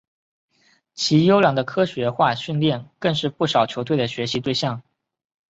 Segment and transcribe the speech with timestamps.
[0.95, 4.81] 其优良的科学化训练更是不少球队的学习对象。